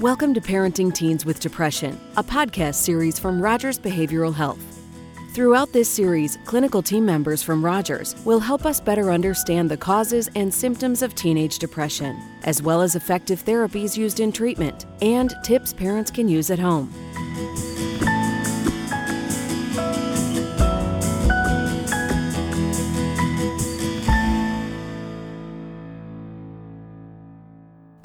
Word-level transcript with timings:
Welcome 0.00 0.32
to 0.32 0.40
Parenting 0.40 0.94
Teens 0.94 1.26
with 1.26 1.40
Depression, 1.40 2.00
a 2.16 2.24
podcast 2.24 2.76
series 2.76 3.18
from 3.18 3.38
Rogers 3.38 3.78
Behavioral 3.78 4.34
Health. 4.34 4.58
Throughout 5.34 5.74
this 5.74 5.90
series, 5.90 6.38
clinical 6.46 6.80
team 6.80 7.04
members 7.04 7.42
from 7.42 7.62
Rogers 7.62 8.16
will 8.24 8.40
help 8.40 8.64
us 8.64 8.80
better 8.80 9.10
understand 9.10 9.70
the 9.70 9.76
causes 9.76 10.30
and 10.34 10.54
symptoms 10.54 11.02
of 11.02 11.14
teenage 11.14 11.58
depression, 11.58 12.18
as 12.44 12.62
well 12.62 12.80
as 12.80 12.96
effective 12.96 13.44
therapies 13.44 13.94
used 13.94 14.20
in 14.20 14.32
treatment 14.32 14.86
and 15.02 15.34
tips 15.44 15.74
parents 15.74 16.10
can 16.10 16.28
use 16.28 16.50
at 16.50 16.58
home. 16.58 16.90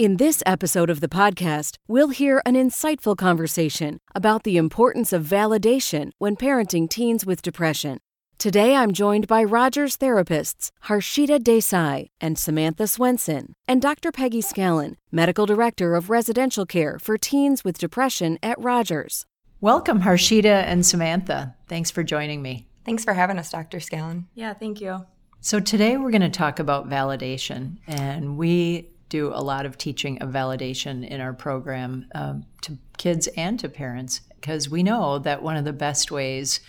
In 0.06 0.18
this 0.18 0.44
episode 0.46 0.92
of 0.92 1.00
the 1.00 1.08
podcast, 1.08 1.78
we'll 1.88 2.10
hear 2.10 2.40
an 2.46 2.54
insightful 2.54 3.18
conversation 3.18 3.98
about 4.14 4.44
the 4.44 4.56
importance 4.56 5.12
of 5.12 5.26
validation 5.26 6.12
when 6.20 6.36
parenting 6.36 6.88
teens 6.88 7.26
with 7.26 7.42
depression. 7.42 7.98
Today, 8.38 8.76
I'm 8.76 8.92
joined 8.92 9.26
by 9.26 9.44
Rogers 9.44 9.98
therapists 9.98 10.70
Harshita 10.84 11.40
Desai 11.40 12.10
and 12.22 12.38
Samantha 12.38 12.86
Swenson, 12.86 13.54
and 13.68 13.82
Dr. 13.82 14.12
Peggy 14.12 14.44
Scallon, 14.44 14.98
Medical 15.12 15.48
Director 15.48 15.96
of 15.96 16.12
Residential 16.12 16.68
Care 16.68 17.00
for 17.00 17.18
Teens 17.18 17.64
with 17.64 17.80
Depression 17.80 18.38
at 18.44 18.60
Rogers. 18.60 19.26
Welcome, 19.60 20.02
Harshita 20.02 20.66
and 20.68 20.86
Samantha. 20.86 21.56
Thanks 21.68 21.90
for 21.90 22.04
joining 22.04 22.44
me. 22.44 22.68
Thanks 22.86 23.04
for 23.04 23.16
having 23.16 23.40
us, 23.40 23.50
Dr. 23.50 23.80
Scallon. 23.80 24.26
Yeah, 24.36 24.54
thank 24.54 24.82
you. 24.82 25.04
So, 25.42 25.60
today 25.60 25.98
we're 25.98 26.12
going 26.12 26.22
to 26.22 26.30
talk 26.30 26.60
about 26.60 26.90
validation, 26.90 27.78
and 27.88 28.38
we 28.38 28.92
do 29.10 29.32
a 29.34 29.42
lot 29.42 29.66
of 29.66 29.78
teaching 29.78 30.22
of 30.22 30.30
validation 30.30 31.08
in 31.08 31.22
our 31.22 31.34
program 31.34 32.08
um, 32.16 32.46
to 32.62 32.78
kids 32.98 33.28
and 33.38 33.60
to 33.60 33.70
parents 33.70 34.22
because 34.36 34.70
we 34.70 34.84
know 34.84 35.20
that 35.20 35.42
one 35.42 35.58
of 35.58 35.66
the 35.66 35.74
best 35.74 36.12
ways 36.12 36.60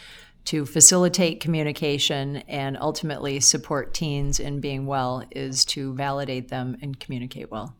to 0.47 0.65
facilitate 0.65 1.41
communication 1.41 2.37
and 2.49 2.77
ultimately 2.81 3.41
support 3.41 3.93
teens 3.93 4.39
in 4.39 4.61
being 4.61 4.87
well 4.87 5.25
is 5.33 5.65
to 5.65 5.93
validate 5.95 6.49
them 6.49 6.77
and 6.81 7.01
communicate 7.01 7.51
well. 7.51 7.75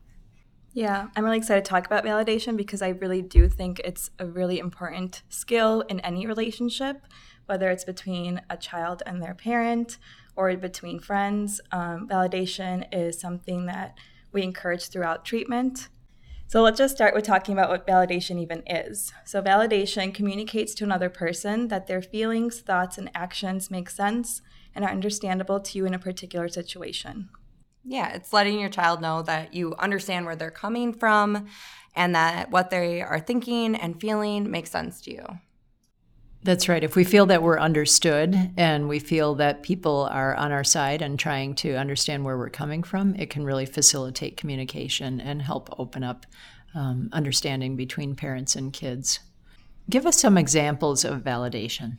Yeah, 0.73 1.07
I'm 1.15 1.23
really 1.23 1.37
excited 1.37 1.65
to 1.65 1.69
talk 1.69 1.87
about 1.87 2.03
validation 2.03 2.55
because 2.57 2.81
I 2.81 2.89
really 2.89 3.21
do 3.21 3.49
think 3.49 3.79
it's 3.79 4.11
a 4.19 4.27
really 4.27 4.59
important 4.59 5.23
skill 5.29 5.81
in 5.81 5.99
any 6.01 6.27
relationship, 6.27 7.07
whether 7.47 7.71
it's 7.71 7.85
between 7.85 8.41
a 8.49 8.57
child 8.57 9.01
and 9.05 9.21
their 9.21 9.33
parent 9.33 9.97
or 10.35 10.55
between 10.55 10.99
friends. 10.99 11.59
Um, 11.71 12.07
validation 12.07 12.85
is 12.91 13.19
something 13.19 13.65
that 13.65 13.97
we 14.31 14.43
encourage 14.43 14.89
throughout 14.89 15.25
treatment. 15.25 15.89
So 16.47 16.61
let's 16.61 16.77
just 16.77 16.95
start 16.95 17.13
with 17.13 17.25
talking 17.25 17.53
about 17.53 17.69
what 17.69 17.85
validation 17.85 18.39
even 18.39 18.63
is. 18.65 19.11
So, 19.25 19.41
validation 19.41 20.13
communicates 20.13 20.73
to 20.75 20.85
another 20.85 21.09
person 21.09 21.67
that 21.67 21.87
their 21.87 22.01
feelings, 22.01 22.61
thoughts, 22.61 22.97
and 22.97 23.11
actions 23.13 23.69
make 23.69 23.89
sense 23.89 24.41
and 24.73 24.85
are 24.85 24.91
understandable 24.91 25.59
to 25.59 25.77
you 25.77 25.85
in 25.85 25.93
a 25.93 25.99
particular 25.99 26.47
situation. 26.47 27.29
Yeah, 27.83 28.13
it's 28.13 28.31
letting 28.31 28.59
your 28.59 28.69
child 28.69 29.01
know 29.01 29.21
that 29.23 29.53
you 29.53 29.75
understand 29.77 30.25
where 30.25 30.35
they're 30.37 30.51
coming 30.51 30.93
from 30.93 31.47
and 31.95 32.15
that 32.15 32.49
what 32.49 32.69
they 32.69 33.01
are 33.01 33.19
thinking 33.19 33.75
and 33.75 33.99
feeling 33.99 34.49
makes 34.49 34.71
sense 34.71 35.01
to 35.01 35.11
you. 35.11 35.25
That's 36.47 36.69
right. 36.69 36.81
If 36.81 36.95
we 36.95 37.03
feel 37.03 37.25
that 37.25 37.43
we're 37.43 37.59
understood 37.59 38.53
and 38.55 38.87
we 38.87 38.99
feel 38.99 39.35
that 39.35 39.63
people 39.63 40.07
are 40.09 40.33
on 40.33 40.53
our 40.53 40.63
side 40.63 41.01
and 41.01 41.19
trying 41.19 41.55
to 41.55 41.75
understand 41.75 42.23
where 42.23 42.37
we're 42.37 42.49
coming 42.49 42.83
from, 42.83 43.15
it 43.15 43.29
can 43.29 43.43
really 43.43 43.65
facilitate 43.65 44.37
communication 44.37 45.19
and 45.19 45.41
help 45.41 45.67
open 45.77 46.05
up 46.05 46.25
um, 46.73 47.09
understanding 47.11 47.75
between 47.75 48.15
parents 48.15 48.55
and 48.55 48.71
kids. 48.71 49.19
Give 49.89 50.05
us 50.05 50.21
some 50.21 50.37
examples 50.37 51.03
of 51.03 51.21
validation. 51.21 51.97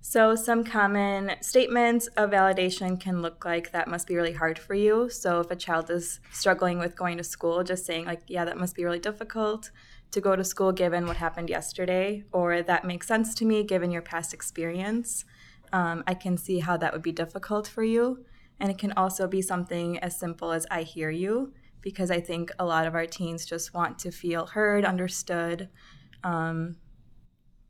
So, 0.00 0.36
some 0.36 0.62
common 0.62 1.32
statements 1.40 2.06
of 2.16 2.30
validation 2.30 2.98
can 2.98 3.20
look 3.22 3.44
like 3.44 3.72
that 3.72 3.88
must 3.88 4.06
be 4.06 4.14
really 4.14 4.34
hard 4.34 4.56
for 4.56 4.74
you. 4.74 5.10
So, 5.10 5.40
if 5.40 5.50
a 5.50 5.56
child 5.56 5.90
is 5.90 6.20
struggling 6.30 6.78
with 6.78 6.94
going 6.94 7.16
to 7.16 7.24
school, 7.24 7.64
just 7.64 7.86
saying, 7.86 8.06
like, 8.06 8.22
yeah, 8.28 8.44
that 8.44 8.56
must 8.56 8.76
be 8.76 8.84
really 8.84 9.00
difficult 9.00 9.72
to 10.10 10.20
go 10.20 10.34
to 10.36 10.44
school 10.44 10.72
given 10.72 11.06
what 11.06 11.16
happened 11.16 11.48
yesterday, 11.48 12.24
or 12.32 12.62
that 12.62 12.84
makes 12.84 13.06
sense 13.06 13.34
to 13.36 13.44
me 13.44 13.62
given 13.64 13.90
your 13.90 14.02
past 14.02 14.34
experience. 14.34 15.24
Um, 15.72 16.02
I 16.06 16.14
can 16.14 16.36
see 16.36 16.58
how 16.58 16.76
that 16.78 16.92
would 16.92 17.02
be 17.02 17.12
difficult 17.12 17.68
for 17.68 17.84
you. 17.84 18.24
And 18.58 18.70
it 18.70 18.78
can 18.78 18.92
also 18.92 19.26
be 19.26 19.40
something 19.40 19.98
as 20.00 20.18
simple 20.18 20.52
as 20.52 20.66
I 20.70 20.82
hear 20.82 21.10
you, 21.10 21.54
because 21.80 22.10
I 22.10 22.20
think 22.20 22.50
a 22.58 22.64
lot 22.64 22.86
of 22.86 22.94
our 22.94 23.06
teens 23.06 23.46
just 23.46 23.72
want 23.72 23.98
to 24.00 24.10
feel 24.10 24.46
heard, 24.46 24.84
understood. 24.84 25.68
Um, 26.22 26.76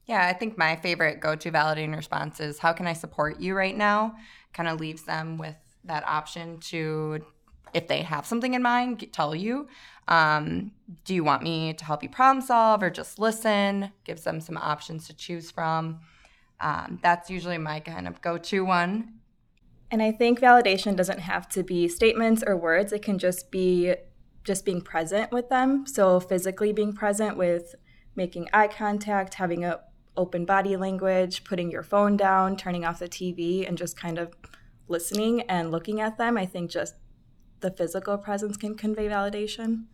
yeah, 0.06 0.26
I 0.26 0.32
think 0.32 0.58
my 0.58 0.74
favorite 0.76 1.20
go 1.20 1.36
to 1.36 1.52
validating 1.52 1.94
response 1.94 2.40
is 2.40 2.58
how 2.58 2.72
can 2.72 2.88
I 2.88 2.94
support 2.94 3.38
you 3.38 3.54
right 3.54 3.76
now? 3.76 4.16
Kind 4.52 4.68
of 4.68 4.80
leaves 4.80 5.04
them 5.04 5.38
with 5.38 5.54
that 5.84 6.04
option 6.06 6.58
to 6.58 7.24
if 7.74 7.88
they 7.88 8.02
have 8.02 8.26
something 8.26 8.54
in 8.54 8.62
mind, 8.62 9.06
tell 9.12 9.34
you. 9.34 9.68
Um, 10.08 10.72
do 11.04 11.14
you 11.14 11.22
want 11.22 11.42
me 11.42 11.72
to 11.72 11.84
help 11.84 12.02
you 12.02 12.08
problem 12.08 12.44
solve 12.44 12.82
or 12.82 12.90
just 12.90 13.18
listen? 13.18 13.92
Gives 14.04 14.24
them 14.24 14.40
some 14.40 14.56
options 14.56 15.06
to 15.06 15.14
choose 15.14 15.50
from. 15.50 16.00
Um, 16.60 16.98
that's 17.02 17.30
usually 17.30 17.58
my 17.58 17.80
kind 17.80 18.06
of 18.06 18.20
go 18.20 18.36
to 18.36 18.64
one. 18.64 19.14
And 19.90 20.02
I 20.02 20.12
think 20.12 20.40
validation 20.40 20.94
doesn't 20.96 21.20
have 21.20 21.48
to 21.50 21.62
be 21.62 21.88
statements 21.88 22.44
or 22.46 22.56
words, 22.56 22.92
it 22.92 23.02
can 23.02 23.18
just 23.18 23.50
be 23.50 23.94
just 24.44 24.64
being 24.64 24.80
present 24.80 25.32
with 25.32 25.48
them. 25.48 25.86
So, 25.86 26.20
physically 26.20 26.72
being 26.72 26.92
present 26.92 27.36
with 27.36 27.74
making 28.16 28.48
eye 28.52 28.68
contact, 28.68 29.34
having 29.34 29.64
a 29.64 29.80
open 30.16 30.44
body 30.44 30.76
language, 30.76 31.44
putting 31.44 31.70
your 31.70 31.82
phone 31.82 32.16
down, 32.16 32.56
turning 32.56 32.84
off 32.84 32.98
the 32.98 33.08
TV, 33.08 33.66
and 33.66 33.76
just 33.76 33.96
kind 33.96 34.18
of 34.18 34.34
listening 34.88 35.42
and 35.42 35.70
looking 35.70 36.00
at 36.00 36.18
them. 36.18 36.36
I 36.36 36.46
think 36.46 36.70
just 36.70 36.94
the 37.60 37.70
physical 37.70 38.18
presence 38.18 38.56
can 38.56 38.76
convey 38.76 39.06
validation. 39.08 39.84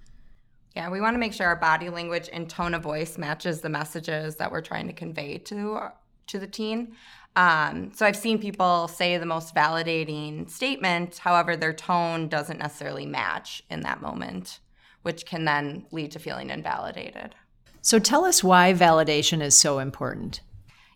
Yeah, 0.75 0.91
we 0.91 1.01
want 1.01 1.15
to 1.15 1.19
make 1.19 1.33
sure 1.33 1.47
our 1.47 1.57
body 1.57 1.89
language 1.89 2.29
and 2.33 2.49
tone 2.49 2.75
of 2.75 2.83
voice 2.83 3.17
matches 3.17 3.63
the 3.63 3.71
messages 3.71 4.37
that 4.37 4.53
we're 4.53 4.61
trying 4.61 4.87
to 4.89 4.93
convey 4.93 5.39
to 5.39 5.89
to 6.27 6.39
the 6.39 6.47
teen. 6.47 6.97
Um, 7.37 7.93
so 7.95 8.07
I've 8.07 8.17
seen 8.17 8.39
people 8.39 8.89
say 8.89 9.17
the 9.19 9.27
most 9.27 9.55
validating 9.55 10.51
statement, 10.51 11.19
however, 11.19 11.55
their 11.55 11.73
tone 11.73 12.29
doesn't 12.29 12.59
necessarily 12.59 13.07
match 13.07 13.63
in 13.71 13.81
that 13.83 14.01
moment, 14.01 14.61
which 15.03 15.27
can 15.27 15.45
then 15.45 15.87
lead 15.93 16.11
to 16.13 16.19
feeling 16.19 16.51
invalidated. 16.51 17.35
So 17.83 17.99
tell 17.99 18.25
us 18.25 18.43
why 18.43 18.73
validation 18.73 19.43
is 19.43 19.57
so 19.57 19.79
important. 19.79 20.41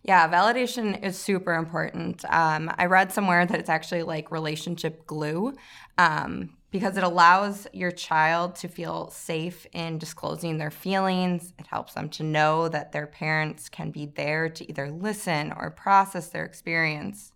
Yeah, 0.03 0.27
validation 0.29 1.03
is 1.03 1.17
super 1.17 1.53
important. 1.53 2.25
Um, 2.25 2.71
I 2.75 2.87
read 2.87 3.11
somewhere 3.11 3.45
that 3.45 3.59
it's 3.59 3.69
actually 3.69 4.03
like 4.03 4.31
relationship 4.31 5.05
glue. 5.05 5.53
Um, 5.97 6.57
because 6.71 6.95
it 6.95 7.03
allows 7.03 7.67
your 7.73 7.91
child 7.91 8.55
to 8.55 8.67
feel 8.69 9.09
safe 9.11 9.67
in 9.73 9.97
disclosing 9.97 10.57
their 10.57 10.71
feelings. 10.71 11.53
It 11.59 11.67
helps 11.67 11.93
them 11.93 12.07
to 12.09 12.23
know 12.23 12.69
that 12.69 12.93
their 12.93 13.07
parents 13.07 13.67
can 13.67 13.91
be 13.91 14.05
there 14.05 14.47
to 14.49 14.69
either 14.69 14.89
listen 14.89 15.53
or 15.57 15.69
process 15.69 16.29
their 16.29 16.45
experience. 16.45 17.33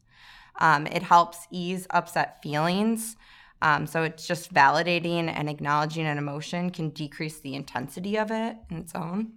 Um, 0.59 0.87
it 0.87 1.03
helps 1.03 1.47
ease 1.51 1.85
upset 1.89 2.41
feelings. 2.41 3.17
Um, 3.61 3.87
so 3.87 4.03
it's 4.03 4.25
just 4.25 4.53
validating 4.53 5.29
and 5.33 5.49
acknowledging 5.49 6.05
an 6.05 6.17
emotion 6.17 6.69
can 6.69 6.89
decrease 6.89 7.39
the 7.39 7.55
intensity 7.55 8.17
of 8.17 8.31
it 8.31 8.55
in 8.69 8.77
its 8.77 8.95
own. 8.95 9.33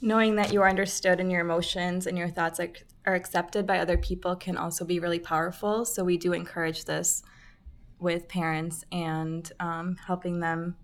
Knowing 0.00 0.36
that 0.36 0.52
you 0.52 0.60
are 0.60 0.68
understood 0.68 1.20
and 1.20 1.32
your 1.32 1.40
emotions 1.40 2.06
and 2.06 2.18
your 2.18 2.28
thoughts 2.28 2.60
are, 2.60 2.70
are 3.06 3.14
accepted 3.14 3.66
by 3.66 3.78
other 3.78 3.96
people 3.96 4.36
can 4.36 4.56
also 4.56 4.84
be 4.84 5.00
really 5.00 5.18
powerful. 5.18 5.84
So 5.84 6.04
we 6.04 6.18
do 6.18 6.34
encourage 6.34 6.84
this 6.84 7.22
with 7.98 8.28
parents 8.28 8.84
and 8.92 9.50
um, 9.60 9.96
helping 10.06 10.40
them. 10.40 10.76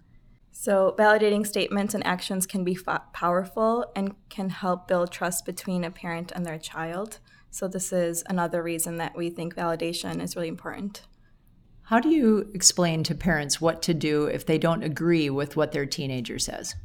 So, 0.56 0.94
validating 0.96 1.44
statements 1.44 1.94
and 1.94 2.06
actions 2.06 2.46
can 2.46 2.62
be 2.62 2.78
f- 2.86 3.12
powerful 3.12 3.90
and 3.96 4.14
can 4.28 4.50
help 4.50 4.86
build 4.86 5.10
trust 5.10 5.44
between 5.44 5.82
a 5.82 5.90
parent 5.90 6.30
and 6.30 6.46
their 6.46 6.58
child. 6.58 7.18
So, 7.50 7.66
this 7.66 7.92
is 7.92 8.22
another 8.28 8.62
reason 8.62 8.96
that 8.98 9.16
we 9.16 9.30
think 9.30 9.56
validation 9.56 10.22
is 10.22 10.36
really 10.36 10.48
important. 10.48 11.02
How 11.88 11.98
do 11.98 12.08
you 12.08 12.50
explain 12.54 13.02
to 13.04 13.14
parents 13.14 13.60
what 13.60 13.82
to 13.82 13.94
do 13.94 14.26
if 14.26 14.46
they 14.46 14.56
don't 14.56 14.84
agree 14.84 15.28
with 15.28 15.56
what 15.56 15.72
their 15.72 15.86
teenager 15.86 16.38
says? 16.38 16.76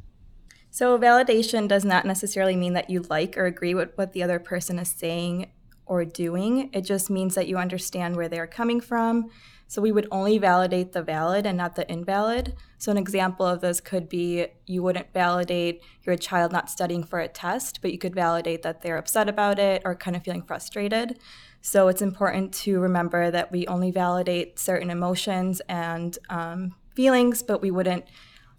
So, 0.70 0.98
validation 0.98 1.68
does 1.68 1.84
not 1.84 2.04
necessarily 2.04 2.56
mean 2.56 2.72
that 2.72 2.90
you 2.90 3.02
like 3.08 3.38
or 3.38 3.46
agree 3.46 3.74
with 3.74 3.96
what 3.96 4.12
the 4.12 4.22
other 4.24 4.40
person 4.40 4.80
is 4.80 4.90
saying 4.90 5.52
or 5.86 6.04
doing. 6.04 6.70
It 6.72 6.82
just 6.82 7.08
means 7.08 7.36
that 7.36 7.48
you 7.48 7.56
understand 7.56 8.16
where 8.16 8.28
they're 8.28 8.46
coming 8.46 8.80
from 8.80 9.30
so 9.70 9.80
we 9.80 9.92
would 9.92 10.08
only 10.10 10.36
validate 10.36 10.94
the 10.94 11.00
valid 11.00 11.46
and 11.46 11.56
not 11.56 11.76
the 11.76 11.88
invalid. 11.88 12.56
So 12.78 12.90
an 12.90 12.98
example 12.98 13.46
of 13.46 13.60
this 13.60 13.80
could 13.80 14.08
be 14.08 14.48
you 14.66 14.82
wouldn't 14.82 15.12
validate 15.12 15.80
your 16.02 16.16
child 16.16 16.50
not 16.50 16.68
studying 16.68 17.04
for 17.04 17.20
a 17.20 17.28
test, 17.28 17.80
but 17.80 17.92
you 17.92 17.98
could 17.98 18.12
validate 18.12 18.62
that 18.62 18.82
they're 18.82 18.96
upset 18.96 19.28
about 19.28 19.60
it 19.60 19.82
or 19.84 19.94
kind 19.94 20.16
of 20.16 20.24
feeling 20.24 20.42
frustrated. 20.42 21.20
So 21.60 21.86
it's 21.86 22.02
important 22.02 22.52
to 22.54 22.80
remember 22.80 23.30
that 23.30 23.52
we 23.52 23.64
only 23.68 23.92
validate 23.92 24.58
certain 24.58 24.90
emotions 24.90 25.62
and 25.68 26.18
um, 26.28 26.74
feelings, 26.96 27.40
but 27.40 27.62
we 27.62 27.70
wouldn't 27.70 28.06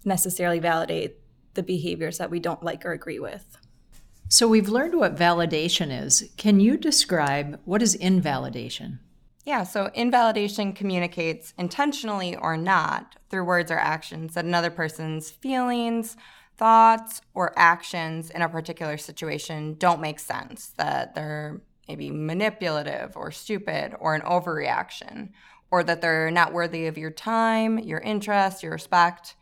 necessarily 0.06 0.60
validate 0.60 1.18
the 1.52 1.62
behaviors 1.62 2.16
that 2.16 2.30
we 2.30 2.40
don't 2.40 2.62
like 2.62 2.86
or 2.86 2.92
agree 2.92 3.18
with. 3.18 3.58
So 4.30 4.48
we've 4.48 4.70
learned 4.70 4.94
what 4.94 5.14
validation 5.14 5.92
is. 5.92 6.30
Can 6.38 6.58
you 6.58 6.78
describe 6.78 7.60
what 7.66 7.82
is 7.82 7.94
invalidation? 7.94 9.00
Yeah, 9.44 9.64
so 9.64 9.90
invalidation 9.94 10.72
communicates 10.72 11.52
intentionally 11.58 12.36
or 12.36 12.56
not 12.56 13.16
through 13.28 13.44
words 13.44 13.72
or 13.72 13.78
actions 13.78 14.34
that 14.34 14.44
another 14.44 14.70
person's 14.70 15.30
feelings, 15.30 16.16
thoughts, 16.56 17.22
or 17.34 17.52
actions 17.58 18.30
in 18.30 18.40
a 18.40 18.48
particular 18.48 18.96
situation 18.96 19.74
don't 19.78 20.00
make 20.00 20.20
sense, 20.20 20.72
that 20.76 21.16
they're 21.16 21.60
maybe 21.88 22.10
manipulative 22.10 23.16
or 23.16 23.32
stupid 23.32 23.96
or 23.98 24.14
an 24.14 24.22
overreaction, 24.22 25.30
or 25.72 25.82
that 25.82 26.00
they're 26.00 26.30
not 26.30 26.52
worthy 26.52 26.86
of 26.86 26.96
your 26.96 27.10
time, 27.10 27.80
your 27.80 27.98
interest, 28.00 28.62
your 28.62 28.72
respect. 28.72 29.34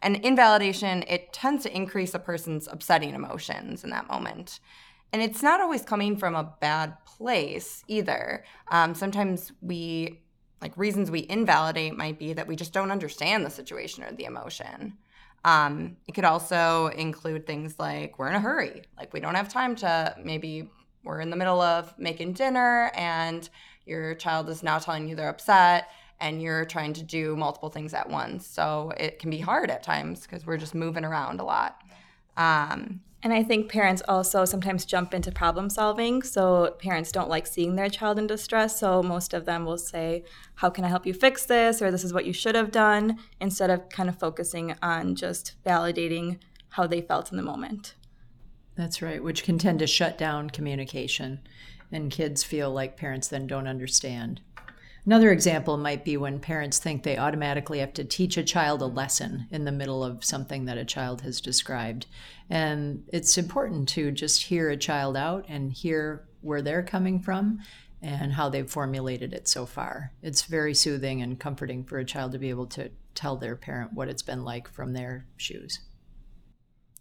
And 0.00 0.16
invalidation, 0.16 1.02
it 1.08 1.32
tends 1.32 1.64
to 1.64 1.76
increase 1.76 2.14
a 2.14 2.20
person's 2.20 2.68
upsetting 2.68 3.14
emotions 3.14 3.82
in 3.82 3.90
that 3.90 4.08
moment. 4.08 4.60
And 5.12 5.22
it's 5.22 5.42
not 5.42 5.60
always 5.60 5.82
coming 5.82 6.16
from 6.16 6.34
a 6.34 6.54
bad 6.60 7.04
place 7.04 7.82
either. 7.88 8.44
Um, 8.68 8.94
sometimes 8.94 9.52
we, 9.60 10.20
like, 10.62 10.76
reasons 10.76 11.10
we 11.10 11.26
invalidate 11.28 11.96
might 11.96 12.18
be 12.18 12.32
that 12.32 12.46
we 12.46 12.54
just 12.54 12.72
don't 12.72 12.90
understand 12.90 13.44
the 13.44 13.50
situation 13.50 14.04
or 14.04 14.12
the 14.12 14.24
emotion. 14.24 14.96
Um, 15.44 15.96
it 16.06 16.12
could 16.12 16.24
also 16.24 16.88
include 16.88 17.46
things 17.46 17.78
like 17.78 18.18
we're 18.18 18.28
in 18.28 18.34
a 18.34 18.40
hurry, 18.40 18.82
like 18.98 19.12
we 19.12 19.20
don't 19.20 19.34
have 19.34 19.48
time 19.48 19.74
to 19.76 20.14
maybe 20.22 20.70
we're 21.02 21.20
in 21.20 21.30
the 21.30 21.36
middle 21.36 21.62
of 21.62 21.94
making 21.98 22.34
dinner 22.34 22.90
and 22.94 23.48
your 23.86 24.14
child 24.14 24.50
is 24.50 24.62
now 24.62 24.78
telling 24.78 25.08
you 25.08 25.16
they're 25.16 25.30
upset 25.30 25.88
and 26.20 26.42
you're 26.42 26.66
trying 26.66 26.92
to 26.92 27.02
do 27.02 27.34
multiple 27.36 27.70
things 27.70 27.94
at 27.94 28.08
once. 28.08 28.46
So 28.46 28.92
it 28.98 29.18
can 29.18 29.30
be 29.30 29.38
hard 29.38 29.70
at 29.70 29.82
times 29.82 30.22
because 30.22 30.44
we're 30.44 30.58
just 30.58 30.74
moving 30.74 31.04
around 31.04 31.40
a 31.40 31.44
lot. 31.44 31.80
Um, 32.36 33.00
and 33.22 33.32
I 33.32 33.42
think 33.42 33.70
parents 33.70 34.02
also 34.08 34.46
sometimes 34.46 34.86
jump 34.86 35.12
into 35.12 35.30
problem 35.30 35.68
solving. 35.68 36.22
So 36.22 36.74
parents 36.78 37.12
don't 37.12 37.28
like 37.28 37.46
seeing 37.46 37.76
their 37.76 37.90
child 37.90 38.18
in 38.18 38.26
distress. 38.26 38.80
So 38.80 39.02
most 39.02 39.34
of 39.34 39.44
them 39.44 39.66
will 39.66 39.76
say, 39.76 40.24
How 40.54 40.70
can 40.70 40.84
I 40.84 40.88
help 40.88 41.04
you 41.04 41.12
fix 41.12 41.44
this? 41.44 41.82
Or 41.82 41.90
this 41.90 42.04
is 42.04 42.14
what 42.14 42.24
you 42.24 42.32
should 42.32 42.54
have 42.54 42.70
done, 42.70 43.18
instead 43.40 43.68
of 43.68 43.88
kind 43.90 44.08
of 44.08 44.18
focusing 44.18 44.74
on 44.82 45.14
just 45.16 45.54
validating 45.64 46.38
how 46.70 46.86
they 46.86 47.02
felt 47.02 47.30
in 47.30 47.36
the 47.36 47.42
moment. 47.42 47.94
That's 48.74 49.02
right, 49.02 49.22
which 49.22 49.44
can 49.44 49.58
tend 49.58 49.80
to 49.80 49.86
shut 49.86 50.16
down 50.16 50.48
communication. 50.48 51.40
And 51.92 52.10
kids 52.10 52.42
feel 52.42 52.70
like 52.70 52.96
parents 52.96 53.28
then 53.28 53.46
don't 53.46 53.66
understand. 53.66 54.40
Another 55.06 55.32
example 55.32 55.76
might 55.76 56.04
be 56.04 56.16
when 56.16 56.40
parents 56.40 56.78
think 56.78 57.02
they 57.02 57.16
automatically 57.16 57.78
have 57.78 57.94
to 57.94 58.04
teach 58.04 58.36
a 58.36 58.44
child 58.44 58.82
a 58.82 58.86
lesson 58.86 59.46
in 59.50 59.64
the 59.64 59.72
middle 59.72 60.04
of 60.04 60.24
something 60.24 60.66
that 60.66 60.76
a 60.76 60.84
child 60.84 61.22
has 61.22 61.40
described. 61.40 62.06
And 62.50 63.04
it's 63.08 63.38
important 63.38 63.88
to 63.90 64.10
just 64.10 64.42
hear 64.42 64.68
a 64.68 64.76
child 64.76 65.16
out 65.16 65.46
and 65.48 65.72
hear 65.72 66.28
where 66.42 66.62
they're 66.62 66.82
coming 66.82 67.20
from 67.20 67.60
and 68.02 68.32
how 68.32 68.48
they've 68.48 68.70
formulated 68.70 69.32
it 69.32 69.48
so 69.48 69.66
far. 69.66 70.12
It's 70.22 70.42
very 70.42 70.74
soothing 70.74 71.22
and 71.22 71.38
comforting 71.38 71.84
for 71.84 71.98
a 71.98 72.04
child 72.04 72.32
to 72.32 72.38
be 72.38 72.50
able 72.50 72.66
to 72.68 72.90
tell 73.14 73.36
their 73.36 73.56
parent 73.56 73.92
what 73.92 74.08
it's 74.08 74.22
been 74.22 74.44
like 74.44 74.68
from 74.68 74.92
their 74.92 75.26
shoes. 75.36 75.80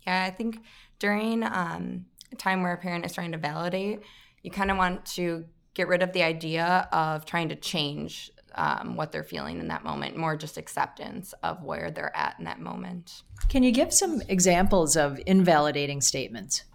Yeah, 0.05 0.23
I 0.23 0.31
think 0.31 0.61
during 0.99 1.43
um, 1.43 2.05
a 2.31 2.35
time 2.35 2.63
where 2.63 2.73
a 2.73 2.77
parent 2.77 3.05
is 3.05 3.13
trying 3.13 3.31
to 3.31 3.37
validate, 3.37 4.01
you 4.41 4.51
kind 4.51 4.71
of 4.71 4.77
want 4.77 5.05
to 5.05 5.45
get 5.79 5.87
rid 5.87 6.03
of 6.03 6.11
the 6.11 6.23
idea 6.23 6.89
of 6.91 7.23
trying 7.23 7.47
to 7.47 7.55
change 7.55 8.29
um, 8.55 8.97
what 8.97 9.13
they're 9.13 9.23
feeling 9.23 9.61
in 9.61 9.69
that 9.69 9.85
moment, 9.85 10.17
more 10.17 10.35
just 10.35 10.57
acceptance 10.57 11.33
of 11.41 11.63
where 11.63 11.89
they're 11.89 12.15
at 12.17 12.35
in 12.37 12.43
that 12.43 12.59
moment. 12.59 13.23
Can 13.47 13.63
you 13.63 13.71
give 13.71 13.93
some 13.93 14.21
examples 14.27 14.97
of 14.97 15.21
invalidating 15.25 16.01
statements? 16.01 16.65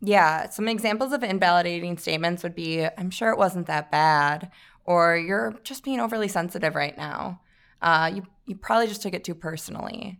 Yeah, 0.00 0.50
some 0.50 0.66
examples 0.66 1.12
of 1.12 1.22
invalidating 1.22 1.98
statements 1.98 2.42
would 2.42 2.56
be 2.56 2.84
I'm 2.84 3.10
sure 3.10 3.30
it 3.30 3.38
wasn't 3.38 3.68
that 3.68 3.92
bad, 3.92 4.50
or 4.84 5.16
you're 5.16 5.54
just 5.62 5.84
being 5.84 6.00
overly 6.00 6.26
sensitive 6.26 6.74
right 6.74 6.98
now. 6.98 7.40
Uh, 7.80 8.10
you, 8.12 8.24
you 8.46 8.56
probably 8.56 8.88
just 8.88 9.02
took 9.02 9.14
it 9.14 9.22
too 9.22 9.36
personally. 9.36 10.18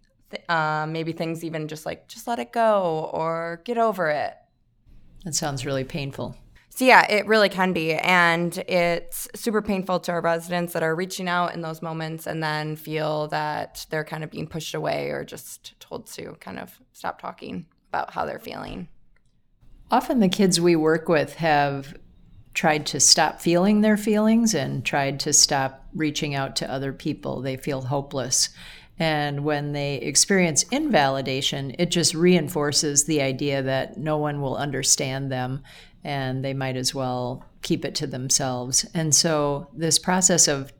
Uh, 0.48 0.86
maybe 0.88 1.10
things 1.10 1.42
even 1.42 1.66
just 1.66 1.84
like, 1.84 2.06
just 2.06 2.28
let 2.28 2.38
it 2.38 2.52
go 2.52 3.10
or 3.12 3.62
get 3.64 3.78
over 3.78 4.08
it. 4.10 4.34
That 5.24 5.34
sounds 5.34 5.66
really 5.66 5.84
painful. 5.84 6.36
So, 6.78 6.84
yeah, 6.84 7.10
it 7.10 7.26
really 7.26 7.48
can 7.48 7.72
be. 7.72 7.94
And 7.94 8.56
it's 8.68 9.26
super 9.34 9.60
painful 9.60 9.98
to 9.98 10.12
our 10.12 10.20
residents 10.20 10.74
that 10.74 10.84
are 10.84 10.94
reaching 10.94 11.28
out 11.28 11.52
in 11.52 11.60
those 11.60 11.82
moments 11.82 12.24
and 12.24 12.40
then 12.40 12.76
feel 12.76 13.26
that 13.28 13.84
they're 13.90 14.04
kind 14.04 14.22
of 14.22 14.30
being 14.30 14.46
pushed 14.46 14.76
away 14.76 15.10
or 15.10 15.24
just 15.24 15.74
told 15.80 16.06
to 16.12 16.36
kind 16.38 16.56
of 16.56 16.78
stop 16.92 17.20
talking 17.20 17.66
about 17.88 18.12
how 18.12 18.24
they're 18.24 18.38
feeling. 18.38 18.86
Often 19.90 20.20
the 20.20 20.28
kids 20.28 20.60
we 20.60 20.76
work 20.76 21.08
with 21.08 21.34
have 21.34 21.96
tried 22.54 22.86
to 22.86 23.00
stop 23.00 23.40
feeling 23.40 23.80
their 23.80 23.96
feelings 23.96 24.54
and 24.54 24.84
tried 24.84 25.18
to 25.18 25.32
stop 25.32 25.84
reaching 25.96 26.36
out 26.36 26.54
to 26.54 26.70
other 26.70 26.92
people. 26.92 27.40
They 27.40 27.56
feel 27.56 27.80
hopeless. 27.80 28.50
And 29.00 29.44
when 29.44 29.72
they 29.72 29.96
experience 29.96 30.62
invalidation, 30.70 31.74
it 31.76 31.90
just 31.90 32.14
reinforces 32.14 33.04
the 33.04 33.20
idea 33.20 33.62
that 33.62 33.96
no 33.96 34.16
one 34.16 34.40
will 34.40 34.56
understand 34.56 35.32
them 35.32 35.64
and 36.04 36.44
they 36.44 36.54
might 36.54 36.76
as 36.76 36.94
well 36.94 37.44
keep 37.62 37.84
it 37.84 37.94
to 37.96 38.06
themselves. 38.06 38.84
And 38.94 39.14
so, 39.14 39.68
this 39.72 39.98
process 39.98 40.48
of 40.48 40.72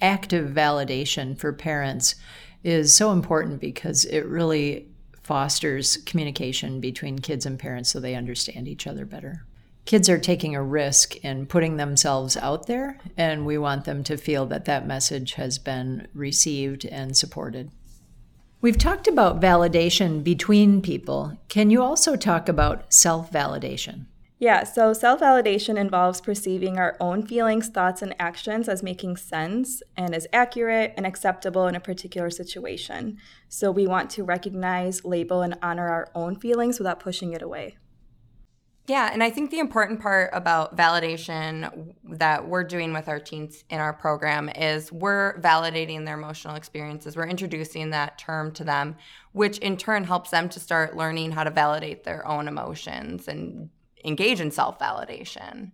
active 0.00 0.50
validation 0.50 1.38
for 1.38 1.52
parents 1.52 2.14
is 2.62 2.92
so 2.92 3.12
important 3.12 3.60
because 3.60 4.04
it 4.04 4.26
really 4.26 4.88
fosters 5.22 5.98
communication 5.98 6.80
between 6.80 7.18
kids 7.18 7.46
and 7.46 7.58
parents 7.58 7.90
so 7.90 8.00
they 8.00 8.14
understand 8.14 8.66
each 8.66 8.86
other 8.86 9.04
better. 9.04 9.44
Kids 9.84 10.08
are 10.08 10.18
taking 10.18 10.54
a 10.54 10.62
risk 10.62 11.16
in 11.24 11.46
putting 11.46 11.76
themselves 11.76 12.36
out 12.36 12.66
there, 12.66 12.98
and 13.16 13.46
we 13.46 13.58
want 13.58 13.84
them 13.84 14.04
to 14.04 14.16
feel 14.16 14.46
that 14.46 14.66
that 14.66 14.86
message 14.86 15.34
has 15.34 15.58
been 15.58 16.06
received 16.14 16.84
and 16.84 17.16
supported. 17.16 17.70
We've 18.60 18.76
talked 18.76 19.08
about 19.08 19.40
validation 19.40 20.22
between 20.22 20.82
people. 20.82 21.38
Can 21.48 21.70
you 21.70 21.82
also 21.82 22.14
talk 22.14 22.48
about 22.48 22.92
self 22.92 23.32
validation? 23.32 24.06
Yeah, 24.40 24.64
so 24.64 24.94
self 24.94 25.20
validation 25.20 25.76
involves 25.76 26.22
perceiving 26.22 26.78
our 26.78 26.96
own 26.98 27.26
feelings, 27.26 27.68
thoughts, 27.68 28.00
and 28.00 28.14
actions 28.18 28.70
as 28.70 28.82
making 28.82 29.18
sense 29.18 29.82
and 29.98 30.14
as 30.14 30.26
accurate 30.32 30.94
and 30.96 31.06
acceptable 31.06 31.66
in 31.66 31.74
a 31.74 31.80
particular 31.80 32.30
situation. 32.30 33.18
So 33.50 33.70
we 33.70 33.86
want 33.86 34.08
to 34.12 34.24
recognize, 34.24 35.04
label, 35.04 35.42
and 35.42 35.58
honor 35.60 35.90
our 35.90 36.08
own 36.14 36.36
feelings 36.36 36.78
without 36.78 37.00
pushing 37.00 37.34
it 37.34 37.42
away. 37.42 37.76
Yeah, 38.86 39.10
and 39.12 39.22
I 39.22 39.28
think 39.28 39.50
the 39.50 39.58
important 39.58 40.00
part 40.00 40.30
about 40.32 40.74
validation 40.74 41.94
that 42.04 42.48
we're 42.48 42.64
doing 42.64 42.94
with 42.94 43.08
our 43.08 43.20
teens 43.20 43.62
in 43.68 43.78
our 43.78 43.92
program 43.92 44.48
is 44.48 44.90
we're 44.90 45.38
validating 45.42 46.06
their 46.06 46.16
emotional 46.16 46.56
experiences. 46.56 47.14
We're 47.14 47.28
introducing 47.28 47.90
that 47.90 48.16
term 48.16 48.52
to 48.52 48.64
them, 48.64 48.96
which 49.32 49.58
in 49.58 49.76
turn 49.76 50.04
helps 50.04 50.30
them 50.30 50.48
to 50.48 50.58
start 50.58 50.96
learning 50.96 51.32
how 51.32 51.44
to 51.44 51.50
validate 51.50 52.04
their 52.04 52.26
own 52.26 52.48
emotions 52.48 53.28
and 53.28 53.68
engage 54.04 54.40
in 54.40 54.50
self 54.50 54.78
validation. 54.78 55.72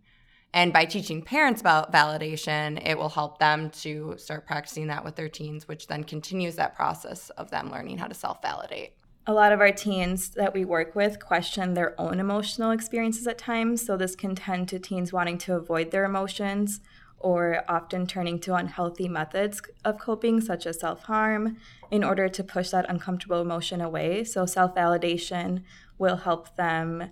And 0.55 0.73
by 0.73 0.87
teaching 0.87 1.21
parents 1.21 1.61
about 1.61 1.93
validation, 1.93 2.81
it 2.83 2.97
will 2.97 3.11
help 3.11 3.39
them 3.39 3.69
to 3.83 4.15
start 4.17 4.47
practicing 4.47 4.87
that 4.87 5.05
with 5.05 5.17
their 5.17 5.29
teens, 5.29 5.69
which 5.69 5.87
then 5.87 6.03
continues 6.03 6.57
that 6.57 6.75
process 6.75 7.29
of 7.31 7.51
them 7.51 7.71
learning 7.71 7.99
how 7.99 8.07
to 8.07 8.15
self 8.15 8.41
validate. 8.41 8.95
A 9.27 9.35
lot 9.35 9.53
of 9.53 9.61
our 9.61 9.73
teens 9.73 10.31
that 10.31 10.55
we 10.55 10.65
work 10.65 10.95
with 10.95 11.19
question 11.19 11.75
their 11.75 12.01
own 12.01 12.21
emotional 12.21 12.71
experiences 12.71 13.27
at 13.27 13.39
times. 13.39 13.85
So, 13.85 13.97
this 13.97 14.17
can 14.17 14.35
tend 14.35 14.69
to 14.69 14.79
teens 14.79 15.13
wanting 15.13 15.37
to 15.39 15.57
avoid 15.57 15.91
their 15.91 16.05
emotions 16.05 16.81
or 17.19 17.65
often 17.69 18.07
turning 18.07 18.39
to 18.39 18.55
unhealthy 18.55 19.09
methods 19.09 19.61
of 19.85 19.99
coping, 19.99 20.41
such 20.41 20.65
as 20.67 20.81
self 20.81 21.03
harm, 21.03 21.57
in 21.91 22.05
order 22.05 22.29
to 22.29 22.45
push 22.45 22.71
that 22.71 22.89
uncomfortable 22.89 23.41
emotion 23.41 23.81
away. 23.81 24.23
So, 24.25 24.47
self 24.47 24.75
validation 24.75 25.65
will 25.99 26.17
help 26.17 26.57
them 26.57 27.11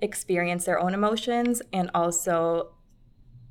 experience 0.00 0.64
their 0.64 0.78
own 0.78 0.94
emotions 0.94 1.62
and 1.72 1.90
also 1.94 2.72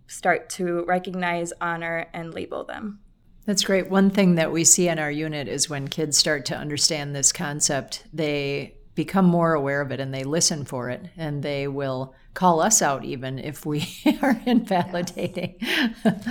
start 0.08 0.50
to 0.52 0.84
recognize, 0.86 1.52
honor, 1.60 2.08
and 2.14 2.34
label 2.34 2.64
them. 2.64 3.00
That's 3.46 3.64
great. 3.64 3.90
One 3.90 4.10
thing 4.10 4.36
that 4.36 4.52
we 4.52 4.64
see 4.64 4.88
in 4.88 4.98
our 4.98 5.12
unit 5.12 5.48
is 5.48 5.70
when 5.70 5.88
kids 5.88 6.18
start 6.18 6.46
to 6.46 6.58
understand 6.58 7.16
this 7.16 7.32
concept, 7.32 8.04
they 8.12 8.76
become 8.96 9.26
more 9.26 9.54
aware 9.54 9.82
of 9.82 9.92
it 9.92 10.00
and 10.00 10.14
they 10.14 10.24
listen 10.24 10.66
for 10.66 10.90
it 10.90 11.06
and 11.18 11.44
they 11.44 11.68
will 11.68 12.16
call 12.34 12.62
us 12.62 12.82
out 12.82 13.04
even 13.04 13.38
if 13.38 13.66
we 13.66 13.88
are 14.22 14.40
invalidating. 14.46 15.56
Yes. 15.60 16.28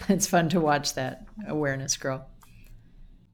it's 0.08 0.26
fun 0.26 0.48
to 0.50 0.60
watch 0.60 0.94
that 0.94 1.26
awareness 1.48 1.96
grow. 1.96 2.22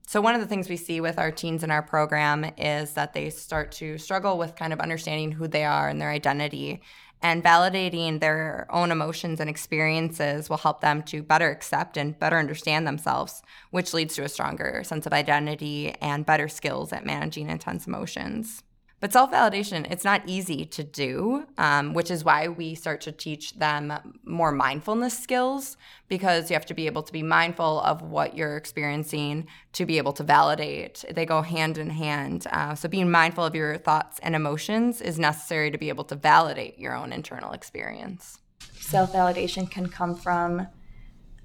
So, 0.09 0.23
one 0.23 0.35
of 0.35 0.41
the 0.41 0.47
things 0.47 0.71
we 0.71 0.79
see 0.79 1.03
with 1.03 1.19
our 1.19 1.31
teens 1.31 1.62
in 1.62 1.71
our 1.71 1.83
program 1.83 2.50
is 2.57 2.95
that 2.95 3.12
they 3.12 3.29
start 3.29 3.73
to 3.73 3.99
struggle 3.99 4.38
with 4.38 4.57
kind 4.57 4.73
of 4.73 4.81
understanding 4.81 5.33
who 5.33 5.47
they 5.47 5.67
are 5.67 5.87
and 5.87 6.00
their 6.00 6.09
identity. 6.09 6.81
And 7.21 7.45
validating 7.45 8.19
their 8.19 8.67
own 8.71 8.91
emotions 8.91 9.38
and 9.38 9.50
experiences 9.50 10.49
will 10.49 10.57
help 10.57 10.81
them 10.81 11.03
to 11.03 11.23
better 11.23 11.50
accept 11.50 11.99
and 11.99 12.19
better 12.19 12.38
understand 12.38 12.87
themselves, 12.87 13.43
which 13.71 13.93
leads 13.93 14.15
to 14.15 14.23
a 14.23 14.31
stronger 14.31 14.83
sense 14.83 15.05
of 15.05 15.12
identity 15.12 15.95
and 16.00 16.25
better 16.25 16.49
skills 16.49 16.91
at 16.91 17.05
managing 17.05 17.50
intense 17.50 17.87
emotions. 17.87 18.62
But 19.00 19.12
self 19.12 19.31
validation, 19.31 19.88
it's 19.90 20.05
not 20.05 20.23
easy 20.26 20.64
to 20.64 20.83
do, 20.83 21.47
um, 21.57 21.95
which 21.95 22.11
is 22.11 22.25
why 22.25 22.49
we 22.49 22.75
start 22.75 23.00
to 23.02 23.12
teach 23.12 23.55
them 23.55 23.93
more 24.25 24.50
mindfulness 24.50 25.17
skills 25.17 25.76
because 26.09 26.50
you 26.50 26.55
have 26.55 26.67
to 26.67 26.75
be 26.75 26.87
able 26.87 27.05
to 27.05 27.12
be 27.12 27.23
mindful 27.23 27.81
of 27.83 28.02
what 28.02 28.37
you're 28.37 28.57
experiencing 28.57 29.47
to 29.75 29.87
be 29.87 29.99
able 29.99 30.12
to 30.14 30.25
validate. 30.25 31.05
They 31.09 31.26
go 31.26 31.43
hand 31.43 31.78
in 31.78 31.90
hand. 31.90 32.47
Uh, 32.50 32.75
so, 32.75 32.88
being 32.88 33.09
mindful 33.09 33.45
of 33.45 33.55
your 33.55 33.76
thoughts 33.76 34.19
and 34.19 34.35
emotions 34.35 35.00
is 35.00 35.17
necessary 35.17 35.71
to 35.71 35.78
be 35.78 35.90
able 35.90 36.05
to 36.05 36.17
validate 36.17 36.78
your 36.78 36.97
own 36.97 37.12
internal 37.12 37.52
experience. 37.52 38.40
Self 38.81 39.12
validation 39.12 39.71
can 39.71 39.88
come 39.88 40.17
from 40.17 40.67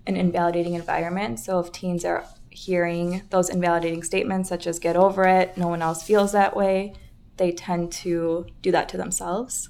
an 0.07 0.17
invalidating 0.17 0.74
environment. 0.74 1.39
So, 1.39 1.60
if 1.60 1.72
teens 1.72 2.03
are 2.03 2.25
hearing 2.50 3.22
those 3.29 3.50
invalidating 3.50 4.01
statements, 4.01 4.50
such 4.50 4.65
as 4.65 4.79
get 4.79 4.95
over 4.95 5.24
it, 5.25 5.55
no 5.55 5.67
one 5.67 5.83
else 5.83 6.01
feels 6.01 6.31
that 6.31 6.55
way 6.55 6.95
they 7.38 7.52
tend 7.52 7.92
to 7.92 8.46
do 8.62 8.72
that 8.72 8.90
to 8.90 8.98
themselves. 8.98 9.70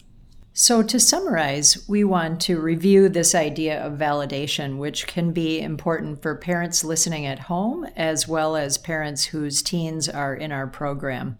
So, 0.55 0.83
to 0.83 0.99
summarize, 0.99 1.83
we 1.89 2.03
want 2.03 2.39
to 2.41 2.61
review 2.61 3.09
this 3.09 3.33
idea 3.33 3.83
of 3.83 3.97
validation, 3.97 4.77
which 4.77 5.07
can 5.07 5.31
be 5.31 5.59
important 5.59 6.21
for 6.21 6.35
parents 6.35 6.83
listening 6.83 7.25
at 7.25 7.39
home 7.39 7.85
as 7.95 8.27
well 8.27 8.55
as 8.55 8.77
parents 8.77 9.25
whose 9.25 9.63
teens 9.63 10.07
are 10.07 10.35
in 10.35 10.51
our 10.51 10.67
program. 10.67 11.39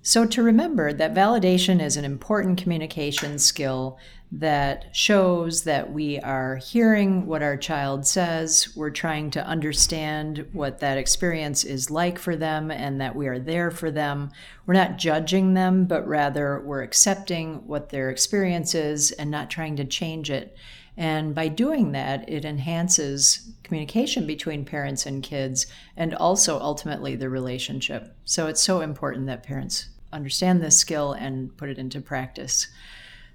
So, 0.00 0.26
to 0.26 0.44
remember 0.44 0.92
that 0.92 1.12
validation 1.12 1.82
is 1.82 1.96
an 1.96 2.04
important 2.04 2.62
communication 2.62 3.40
skill 3.40 3.98
that 4.38 4.94
shows 4.96 5.62
that 5.62 5.92
we 5.92 6.18
are 6.18 6.56
hearing 6.56 7.26
what 7.26 7.42
our 7.42 7.56
child 7.56 8.04
says, 8.06 8.68
we're 8.74 8.90
trying 8.90 9.30
to 9.30 9.46
understand 9.46 10.44
what 10.52 10.80
that 10.80 10.98
experience 10.98 11.62
is 11.62 11.90
like 11.90 12.18
for 12.18 12.34
them, 12.34 12.70
and 12.70 13.00
that 13.00 13.14
we 13.14 13.28
are 13.28 13.38
there 13.38 13.70
for 13.70 13.90
them. 13.90 14.30
We're 14.66 14.74
not 14.74 14.98
judging 14.98 15.54
them, 15.54 15.84
but 15.86 16.08
rather 16.08 16.60
we're 16.60 16.82
accepting 16.82 17.66
what 17.66 17.90
their 17.90 18.10
experience 18.10 18.74
is 18.74 19.12
and 19.12 19.30
not 19.30 19.50
trying 19.50 19.76
to 19.76 19.84
change 19.84 20.30
it. 20.30 20.56
And 20.96 21.34
by 21.34 21.48
doing 21.48 21.92
that, 21.92 22.28
it 22.28 22.44
enhances 22.44 23.52
communication 23.62 24.26
between 24.26 24.64
parents 24.64 25.06
and 25.06 25.22
kids 25.22 25.66
and 25.96 26.14
also 26.14 26.58
ultimately 26.58 27.14
the 27.14 27.28
relationship. 27.28 28.14
So 28.24 28.46
it's 28.46 28.62
so 28.62 28.80
important 28.80 29.26
that 29.26 29.42
parents 29.42 29.88
understand 30.12 30.62
this 30.62 30.78
skill 30.78 31.12
and 31.12 31.56
put 31.56 31.68
it 31.68 31.78
into 31.78 32.00
practice. 32.00 32.68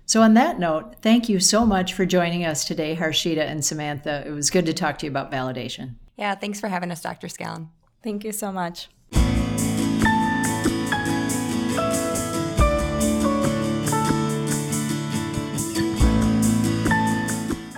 So, 0.09 0.23
on 0.23 0.33
that 0.33 0.57
note, 0.57 0.95
thank 1.03 1.29
you 1.29 1.39
so 1.39 1.67
much 1.67 1.93
for 1.93 2.03
joining 2.03 2.43
us 2.43 2.65
today, 2.65 2.95
Harshita 2.95 3.45
and 3.45 3.63
Samantha. 3.63 4.23
It 4.25 4.31
was 4.31 4.49
good 4.49 4.65
to 4.65 4.73
talk 4.73 4.97
to 4.97 5.05
you 5.05 5.11
about 5.11 5.31
validation. 5.31 5.97
Yeah, 6.17 6.33
thanks 6.33 6.59
for 6.59 6.67
having 6.67 6.89
us, 6.89 7.03
Dr. 7.03 7.27
Scallon. 7.27 7.67
Thank 8.01 8.23
you 8.23 8.31
so 8.31 8.51
much. 8.51 8.89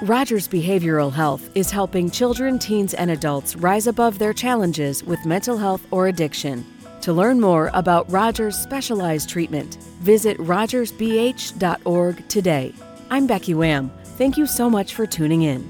Rogers 0.01 0.47
Behavioral 0.47 1.11
Health 1.11 1.50
is 1.53 1.69
helping 1.69 2.09
children, 2.09 2.57
teens, 2.57 2.93
and 2.93 3.11
adults 3.11 3.57
rise 3.57 3.88
above 3.88 4.19
their 4.19 4.31
challenges 4.31 5.03
with 5.03 5.25
mental 5.25 5.57
health 5.57 5.85
or 5.91 6.07
addiction. 6.07 6.65
To 7.01 7.13
learn 7.13 7.39
more 7.41 7.72
about 7.74 8.12
Rogers' 8.12 8.55
specialized 8.55 9.27
treatment, 9.27 9.77
visit 10.01 10.38
rogersbh.org 10.38 12.27
today. 12.29 12.74
I'm 13.10 13.25
Becky 13.25 13.55
Wham. 13.55 13.91
Thank 14.20 14.38
you 14.38 14.46
so 14.46 14.70
much 14.70 14.93
for 14.93 15.08
tuning 15.08 15.41
in. 15.41 15.67